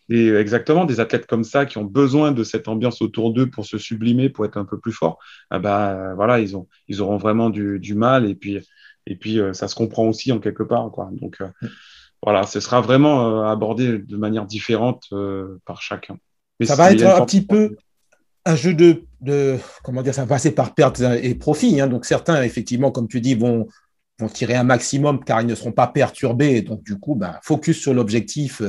[0.10, 3.66] Et exactement, des athlètes comme ça qui ont besoin de cette ambiance autour d'eux pour
[3.66, 7.18] se sublimer, pour être un peu plus fort, ah bah, voilà, ils, ont, ils auront
[7.18, 8.30] vraiment du, du mal.
[8.30, 8.60] Et puis,
[9.08, 10.90] et puis, euh, ça se comprend aussi en quelque part.
[10.92, 11.10] Quoi.
[11.14, 11.48] Donc, euh,
[12.24, 15.08] voilà, ce sera vraiment euh, abordé de manière différente
[15.66, 16.18] par chacun.
[16.60, 17.76] Mais ça va être un petit peu
[18.46, 21.80] un jeu de, de, comment dire, ça va passer par pertes et profits.
[21.80, 21.88] Hein.
[21.88, 23.68] Donc certains, effectivement, comme tu dis, vont,
[24.20, 26.62] vont tirer un maximum car ils ne seront pas perturbés.
[26.62, 28.62] Donc du coup, ben, focus sur l'objectif,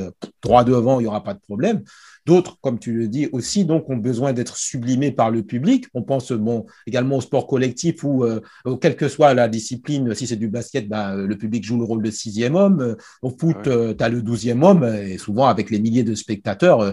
[0.42, 1.82] droit devant, il n'y aura pas de problème.
[2.24, 5.86] D'autres, comme tu le dis aussi, donc, ont besoin d'être sublimés par le public.
[5.92, 8.40] On pense bon, également au sport collectif où, euh,
[8.80, 12.02] quelle que soit la discipline, si c'est du basket, ben, le public joue le rôle
[12.02, 12.96] de sixième homme.
[13.22, 14.84] Au foot, euh, tu as le douzième homme.
[14.84, 16.92] Et souvent, avec les milliers de spectateurs, euh,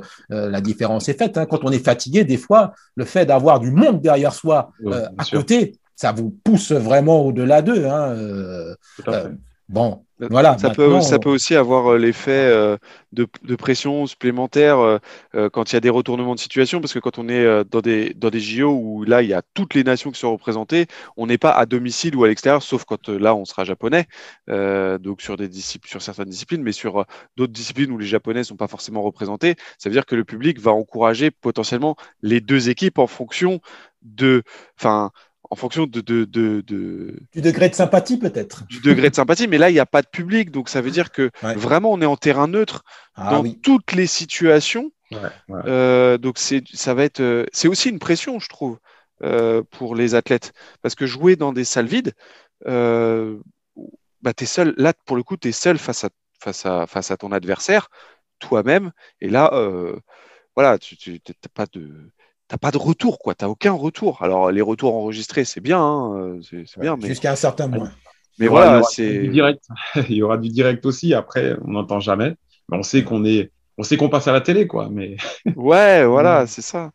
[0.50, 1.38] la différence est faite.
[1.38, 1.46] Hein.
[1.46, 4.72] Quand on est fatigué, des fois, le fait d'avoir du monde derrière soi
[5.18, 7.86] à côté, ça vous pousse vraiment au-delà d'eux.
[7.86, 8.16] Hein.
[9.70, 10.58] Bon, voilà.
[10.58, 12.76] Ça, peut, ça peut aussi avoir euh, l'effet euh,
[13.14, 17.20] de, pression supplémentaire euh, quand il y a des retournements de situation, parce que quand
[17.20, 20.10] on est dans des, dans des JO où là, il y a toutes les nations
[20.10, 23.46] qui sont représentées, on n'est pas à domicile ou à l'extérieur, sauf quand là, on
[23.46, 24.08] sera japonais,
[24.48, 27.06] donc sur, des sur certaines disciplines, mais sur
[27.38, 30.26] d'autres disciplines où les japonais ne sont pas forcément représentés, ça veut dire que le
[30.26, 33.62] public va encourager potentiellement les deux équipes en fonction
[34.02, 34.44] de.
[34.80, 35.12] Enfin,
[35.50, 36.62] en fonction de, de, de,
[37.34, 38.66] Du degré de sympathie, peut-être.
[38.68, 40.52] Du degré de sympathie, mais là, il n'y a pas de public.
[40.52, 42.84] Donc, ça veut dire que vraiment, on est en terrain neutre
[43.16, 44.92] ah dans toutes les situations.
[45.50, 47.20] Euh, donc, ça va être.
[47.20, 48.78] Euh, c'est aussi une pression, je trouve,
[49.24, 50.54] euh, pour les athlètes.
[50.82, 52.14] Parce que jouer dans des salles vides,
[52.66, 54.76] bah, es seul.
[54.78, 56.10] Là, pour le coup, tu es seul face à,
[56.40, 57.90] face, à, face à ton adversaire,
[58.38, 58.92] toi-même.
[59.20, 59.52] Et là,
[60.56, 62.12] voilà, tu n'as pas de
[62.50, 63.36] t'as pas de retour, quoi.
[63.36, 64.22] T'as aucun retour.
[64.22, 67.92] Alors les retours enregistrés, c'est bien, hein, euh, c'est bien, mais jusqu'à un certain point.
[68.40, 69.64] Mais voilà, c'est direct.
[70.10, 71.14] il y aura du direct aussi.
[71.14, 72.36] Après, on n'entend jamais.
[72.70, 74.90] Mais on sait qu'on est, on sait qu'on passe à la télé, quoi.
[74.92, 75.16] Mais
[75.56, 76.92] ouais, voilà, c'est ça.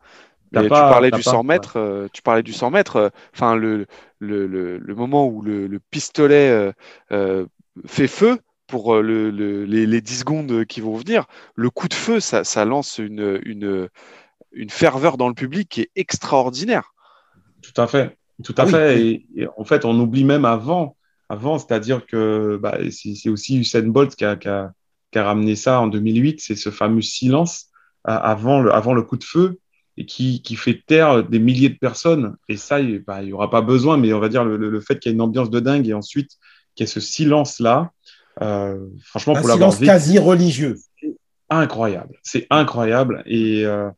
[0.55, 3.87] tu, parlais du 100 mètres, tu parlais du 100 mètres, enfin le,
[4.19, 6.73] le, le, moment où le, pistolet
[7.87, 12.21] fait feu pour le, les, les, 10 secondes qui vont venir, le coup de feu,
[12.21, 13.88] ça, ça lance une, une,
[14.55, 16.95] une, ferveur dans le public qui est extraordinaire.
[17.62, 19.03] Tout à fait, tout à ah fait.
[19.03, 20.97] Et, en fait, on oublie même avant,
[21.29, 24.73] avant c'est-à-dire que bah, c'est aussi Usain Bolt qui a, qui, a,
[25.11, 27.67] qui a, ramené ça en 2008, c'est ce fameux silence
[28.05, 29.59] avant le, avant le coup de feu
[29.97, 32.37] et qui, qui, fait taire des milliers de personnes.
[32.49, 34.99] Et ça, il n'y bah, aura pas besoin, mais on va dire le, le fait
[34.99, 36.33] qu'il y ait une ambiance de dingue et ensuite
[36.75, 37.93] qu'il y ait ce silence-là,
[38.43, 40.77] euh, franchement, Un pour l'avoir vécu, quasi religieux.
[41.51, 43.90] Incroyable, c'est incroyable et euh,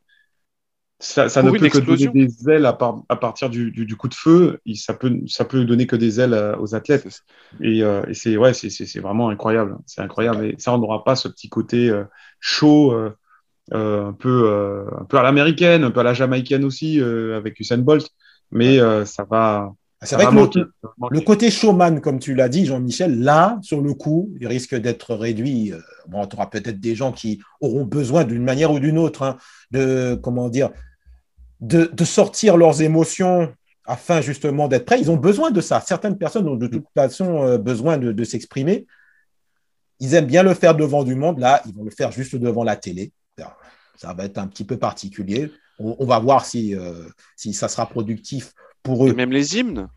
[0.98, 2.76] ça, ça ne peut que donner des ailes à,
[3.08, 4.60] à partir du, du, du, coup de feu.
[4.76, 7.22] Ça peut, ça peut donner que des ailes euh, aux athlètes.
[7.60, 9.76] Et, euh, et c'est ouais, c'est vraiment incroyable.
[9.84, 10.46] C'est incroyable.
[10.46, 12.04] Et ça, on n'aura pas ce petit côté euh,
[12.40, 12.94] chaud,
[13.72, 18.08] un peu, un peu à l'américaine, un peu à la jamaïcaine aussi, avec Usain Bolt.
[18.50, 20.70] Mais ça va, c'est vrai que
[21.10, 25.14] le, côté showman, comme tu l'as dit, Jean-Michel, là, sur le coup, il risque d'être
[25.14, 25.72] réduit.
[25.72, 29.22] Euh, bon, tu auras peut-être des gens qui auront besoin d'une manière ou d'une autre
[29.22, 29.38] hein,
[29.70, 30.70] de, comment dire,
[31.60, 33.52] de, sortir leurs émotions
[33.86, 35.00] afin justement d'être prêts.
[35.00, 35.80] Ils ont besoin de ça.
[35.80, 38.86] Certaines personnes ont de toute façon euh, besoin de, s'exprimer.
[39.98, 41.38] Ils aiment bien le faire devant du monde.
[41.38, 43.12] Là, ils vont le faire juste devant la télé.
[43.96, 45.50] Ça va être un petit peu particulier.
[45.78, 47.04] On, va voir si, euh,
[47.34, 48.52] si ça sera productif
[48.86, 49.12] pour eux.
[49.12, 49.88] même les hymnes.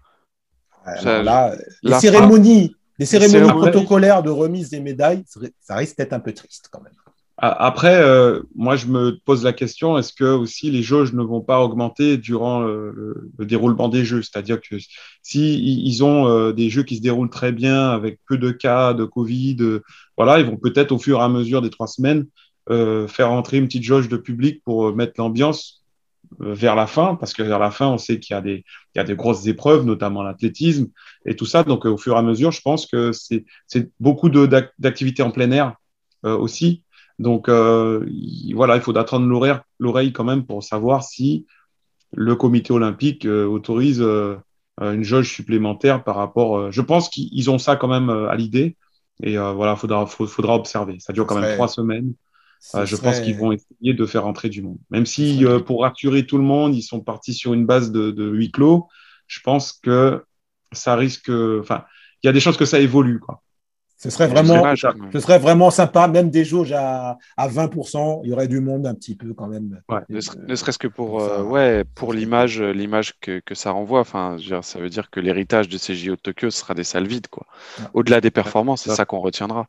[1.84, 5.23] les cérémonies, les cérémonies protocolaires de remise des médailles,
[5.62, 6.93] ça risque d'être un peu triste quand même.
[7.41, 11.39] Après, euh, moi, je me pose la question est-ce que aussi les jauges ne vont
[11.39, 14.21] pas augmenter durant le, déroulement des jeux?
[14.21, 14.75] C'est-à-dire que
[15.23, 18.93] si ils ont euh, des jeux qui se déroulent très bien avec peu de cas
[18.93, 19.84] de Covid, euh,
[20.17, 22.25] voilà, ils vont peut-être au fur et à mesure des trois semaines
[23.08, 25.88] faire entrer une petite jauge de public pour mettre l'ambiance euh,
[26.38, 28.63] vers la fin, parce que vers la fin, on sait qu'il y a des,
[28.94, 30.88] il y a des grosses épreuves, notamment l'athlétisme
[31.26, 31.63] et tout ça.
[31.63, 35.52] Donc, euh, au fur et à mesure, je pense que c'est beaucoup d'activités en plein
[35.52, 35.76] air
[36.26, 36.84] euh, aussi.
[37.18, 38.06] Donc, euh,
[38.54, 39.28] voilà, il faut attendre
[39.80, 41.46] l'oreille quand même pour savoir si
[42.13, 44.02] le comité olympique autorise
[44.82, 46.72] une jauge supplémentaire par rapport.
[46.72, 48.78] je pense qu'ils ont ça quand même à l'idée.
[49.22, 50.96] Et voilà, il faudra, faudra observer.
[51.00, 52.13] Ça dure quand même trois semaines.
[52.76, 54.78] Euh, je pense qu'ils vont essayer de faire entrer du monde.
[54.89, 58.12] Même si, euh, pour rassurer tout le monde, ils sont partis sur une base de,
[58.12, 58.88] de huis clos,
[59.28, 60.24] je pense que
[60.72, 61.30] ça risque.
[61.30, 61.86] Enfin,
[62.22, 63.19] il y a des chances que ça évolue.
[63.19, 63.41] Quoi.
[64.01, 64.63] Ce serait vraiment,
[65.12, 68.88] ce serait vraiment sympa, même des jauges à, à 20%, il y aurait du monde
[68.88, 69.81] un petit peu quand même.
[70.07, 70.21] ne,
[70.55, 73.99] serait-ce que pour, euh, ouais, pour l'image, l'image que, que, ça renvoie.
[73.99, 77.27] Enfin, ça veut dire que l'héritage de ces JO de Tokyo sera des salles vides,
[77.27, 77.45] quoi.
[77.93, 79.67] Au-delà des performances, c'est ça qu'on retiendra.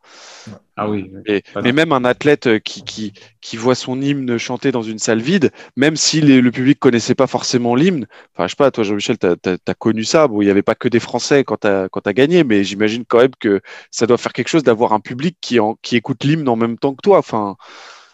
[0.76, 1.10] Ah oui.
[1.26, 4.98] Et, mais même un athlète euh, qui, qui, qui, voit son hymne chanté dans une
[4.98, 8.84] salle vide, même si le public connaissait pas forcément l'hymne, enfin, je sais pas, toi,
[8.84, 10.26] Jean-Michel, tu as, connu ça.
[10.26, 13.04] Bon, il n'y avait pas que des Français quand tu as, as, gagné, mais j'imagine
[13.06, 16.24] quand même que ça doit faire quelque chose d'avoir un public qui, en, qui écoute
[16.24, 17.18] l'hymne en même temps que toi.
[17.18, 17.56] Enfin,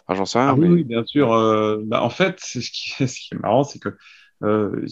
[0.09, 0.49] j'en sais rien.
[0.49, 1.33] Ah oui, bien sûr.
[1.33, 3.89] Euh, bah, en fait, ce qui, ce qui est marrant, c'est que
[4.43, 4.85] euh,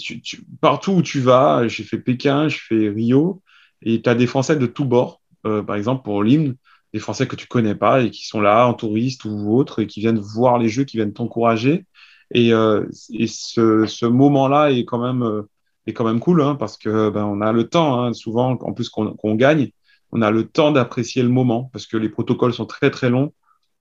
[0.62, 3.42] partout où tu vas, j'ai fait Pékin, j'ai fait Rio,
[3.82, 6.56] et tu as des Français de tous bords, euh, par exemple pour l'hymne,
[6.94, 9.88] des Français que tu connais pas et qui sont là en touriste ou autre, et
[9.88, 11.86] qui viennent voir les jeux, qui viennent t'encourager.
[12.34, 15.46] Et, et ce, ce moment-là est quand même
[15.86, 18.74] est quand même cool hein, parce que ben, on a le temps hein, souvent en
[18.74, 19.70] plus qu'on gagne
[20.12, 23.34] on a le temps d'apprécier le moment parce que les protocoles sont très très longs.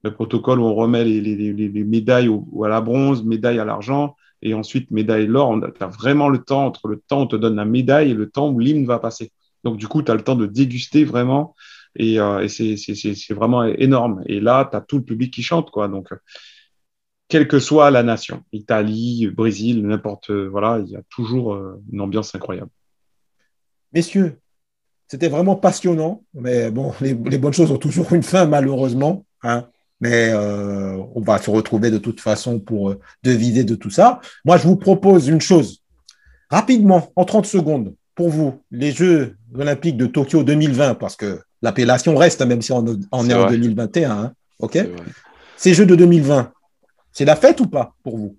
[0.03, 2.29] Le protocole où on remet les, médailles
[2.63, 6.65] à la bronze, médaille à l'argent et ensuite médaille l'or, on a vraiment le temps
[6.65, 8.99] entre le temps où on te donne la médaille et le temps où l'hymne va
[8.99, 9.31] passer.
[9.63, 11.55] Donc du coup, tu as le temps de déguster vraiment
[11.95, 14.21] et, euh, c'est vraiment énorme.
[14.27, 15.71] Et là, tu as tout le public qui chante.
[15.71, 15.87] quoi.
[15.87, 16.09] Donc,
[17.27, 22.01] quelle que soit la nation, Italie, Brésil, n'importe, voilà, il y a toujours euh, une
[22.01, 22.69] ambiance incroyable.
[23.93, 24.39] Messieurs,
[25.07, 29.23] c'était vraiment passionnant, mais bon, les, bonnes choses ont toujours une fin, malheureusement.
[29.43, 29.67] Hein.
[30.01, 34.19] Mais euh, on va se retrouver de toute façon pour euh, deviser de tout ça.
[34.43, 35.81] Moi, je vous propose une chose.
[36.49, 42.15] Rapidement, en 30 secondes, pour vous, les Jeux olympiques de Tokyo 2020, parce que l'appellation
[42.15, 44.11] reste, même si on, est, en 2021.
[44.11, 44.33] Hein.
[44.59, 44.77] OK?
[45.57, 46.51] Ces Jeux de 2020,
[47.11, 48.37] c'est la fête ou pas pour vous?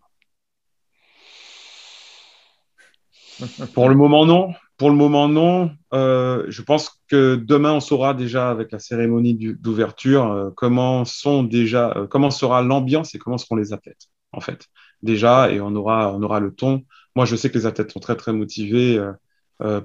[3.75, 4.53] Pour le moment, non.
[4.77, 5.70] Pour le moment, non.
[5.94, 11.42] Euh, je pense que demain, on saura déjà avec la cérémonie d'ouverture euh, comment sont
[11.42, 14.66] déjà, euh, comment sera l'ambiance et comment seront les athlètes, en fait.
[15.03, 16.85] Déjà, et on aura, on aura le ton.
[17.14, 19.01] Moi, je sais que les athlètes sont très, très motivés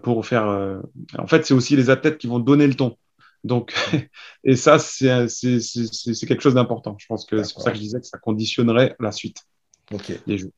[0.01, 0.81] pour faire.
[1.17, 2.97] en fait, c'est aussi les athlètes qui vont donner le ton.
[3.43, 3.73] Donc,
[4.43, 5.27] et ça, c'est
[6.27, 6.95] quelque chose d'important.
[6.99, 9.45] Je pense que c'est pour ça que je disais que ça conditionnerait la suite
[9.93, 10.11] Ok.
[10.27, 10.51] des jeux.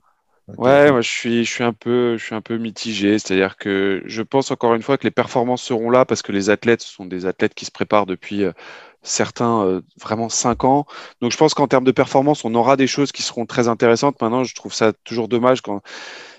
[0.57, 3.17] Ouais, moi je suis, je suis un peu, je suis un peu mitigé.
[3.19, 6.49] C'est-à-dire que je pense encore une fois que les performances seront là parce que les
[6.49, 8.51] athlètes sont des athlètes qui se préparent depuis euh,
[9.03, 10.85] certains euh, vraiment cinq ans.
[11.21, 14.21] Donc je pense qu'en termes de performance, on aura des choses qui seront très intéressantes.
[14.21, 15.81] Maintenant, je trouve ça toujours dommage quand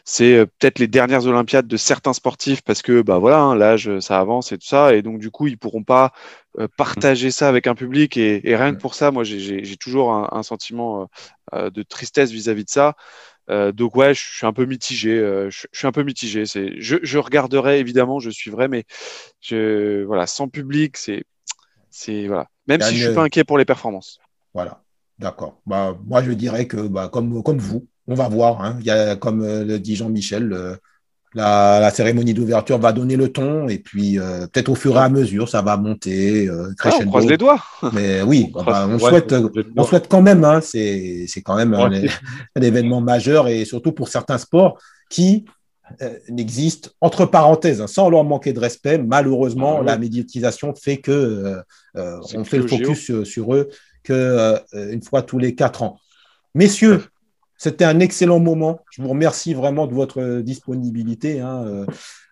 [0.05, 3.99] c'est euh, peut-être les dernières Olympiades de certains sportifs parce que bah voilà, hein, l'âge
[4.01, 6.12] ça avance et tout ça, et donc du coup ils pourront pas
[6.59, 10.43] euh, partager ça avec un public et, rien que pour ça, moi j'ai toujours un,
[10.43, 11.09] sentiment
[11.53, 12.97] de tristesse vis-à-vis de ça.
[13.48, 15.16] Donc ouais, je suis un peu mitigé.
[15.50, 16.46] je, suis un peu mitigé.
[16.46, 18.85] C'est, je, je, regarderai évidemment, je suivrai, mais
[19.40, 21.24] je, voilà, sans public, c'est,
[21.90, 22.48] c'est voilà.
[22.66, 24.18] Même si je suis pas inquiet pour les performances.
[24.54, 24.83] Voilà,
[25.18, 25.61] d'accord.
[25.66, 28.62] Bah, moi, je dirais que bah, comme, comme vous, on va voir.
[28.62, 28.76] Hein.
[28.80, 30.78] Il y a, comme euh, le dit Jean-Michel,
[31.35, 35.09] la, cérémonie d'ouverture va donner le ton et puis euh, peut-être au fur et à
[35.09, 36.47] mesure, ça va monter.
[36.47, 37.62] Euh, ah, on croise les doigts.
[37.92, 39.35] Mais oui, on, bah, souhaite,
[39.77, 40.44] on souhaite quand même.
[40.44, 40.61] Hein.
[40.62, 44.79] c'est quand même un, événement majeur et surtout pour certains sports
[45.11, 45.44] qui
[46.31, 48.99] n'existent entre parenthèses, hein, sans leur manquer de respect.
[48.99, 51.59] Malheureusement, ah la médiatisation fait que
[51.94, 53.68] on fait le focus sur, eux
[54.03, 55.99] que une fois tous les quatre ans.
[56.55, 57.03] Messieurs,
[57.64, 58.85] c'était un excellent moment.
[58.90, 61.87] Je vous remercie vraiment de votre disponibilité hein, euh,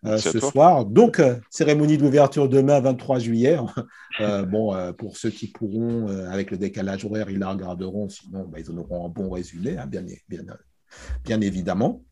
[0.04, 0.84] euh, ce soir.
[0.84, 3.56] Donc, euh, cérémonie d'ouverture demain, 23 juillet.
[4.50, 8.10] bon, pour ceux qui pourront, avec le décalage horaire, ils la regarderont.
[8.10, 10.42] Sinon, bah, ils en auront un bon résumé, hein, bien, bien,
[11.24, 12.02] bien, évidemment.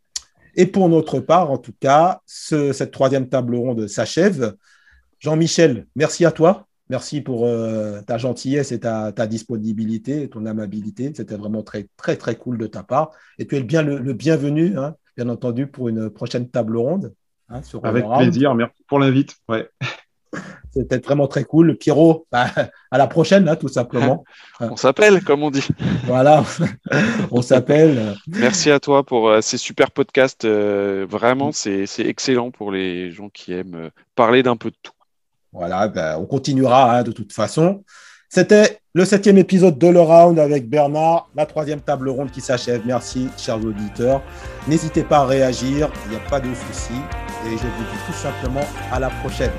[0.54, 4.54] Et pour notre part, en tout cas, cette troisième table ronde s'achève.
[5.18, 6.69] Jean-Michel, merci à toi.
[6.90, 11.12] Merci pour euh, ta gentillesse et ta, disponibilité et ton amabilité.
[11.14, 13.12] C'était vraiment très, très, très cool de ta part.
[13.38, 17.14] Et tu es bien le, bienvenu, hein, bien entendu, pour une prochaine table ronde.
[17.48, 18.57] Hein, Avec plaisir.
[18.57, 19.37] Merci pour l'invite.
[19.48, 19.70] Ouais.
[20.72, 21.76] C'était vraiment très cool.
[21.76, 22.46] Pierrot, bah,
[22.90, 24.24] à la prochaine, hein, tout simplement.
[24.61, 25.68] on s'appelle, comme on dit.
[26.07, 26.42] Voilà,
[27.31, 28.16] on s'appelle.
[28.26, 30.44] Merci à toi pour euh, ces super podcasts.
[30.44, 34.92] Euh, vraiment, c'est excellent pour les gens qui aiment parler d'un peu de tout.
[35.52, 37.84] Voilà, ben, on continuera hein, de toute façon.
[38.28, 42.82] C'était le septième épisode de Le Round avec Bernard, la troisième table ronde qui s'achève.
[42.84, 44.22] Merci, chers auditeurs.
[44.68, 46.94] N'hésitez pas à réagir, il n'y a pas de souci.
[47.46, 49.52] Et je vous dis tout simplement à la prochaine.